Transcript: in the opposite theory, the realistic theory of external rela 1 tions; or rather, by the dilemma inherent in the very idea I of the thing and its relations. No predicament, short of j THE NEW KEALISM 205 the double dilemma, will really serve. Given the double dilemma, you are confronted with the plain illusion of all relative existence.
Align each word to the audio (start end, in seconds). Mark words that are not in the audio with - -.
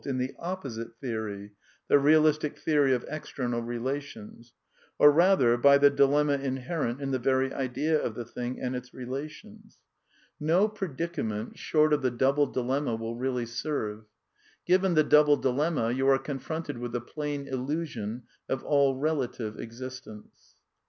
in 0.03 0.17
the 0.17 0.33
opposite 0.39 0.95
theory, 0.97 1.51
the 1.87 1.99
realistic 1.99 2.57
theory 2.57 2.91
of 2.91 3.05
external 3.07 3.61
rela 3.61 3.91
1 3.93 3.99
tions; 3.99 4.51
or 4.97 5.11
rather, 5.11 5.55
by 5.57 5.77
the 5.77 5.91
dilemma 5.91 6.33
inherent 6.39 6.99
in 6.99 7.11
the 7.11 7.19
very 7.19 7.53
idea 7.53 7.99
I 8.01 8.05
of 8.07 8.15
the 8.15 8.25
thing 8.25 8.59
and 8.59 8.75
its 8.75 8.95
relations. 8.95 9.77
No 10.39 10.67
predicament, 10.67 11.59
short 11.59 11.93
of 11.93 11.99
j 12.01 12.09
THE 12.09 12.09
NEW 12.13 12.17
KEALISM 12.17 12.19
205 12.19 12.19
the 12.19 12.25
double 12.25 12.65
dilemma, 12.67 12.95
will 12.95 13.15
really 13.15 13.45
serve. 13.45 14.05
Given 14.65 14.93
the 14.95 15.03
double 15.03 15.37
dilemma, 15.37 15.91
you 15.91 16.07
are 16.07 16.17
confronted 16.17 16.79
with 16.79 16.93
the 16.93 16.99
plain 17.01 17.47
illusion 17.47 18.23
of 18.49 18.63
all 18.63 18.95
relative 18.95 19.59
existence. 19.59 20.55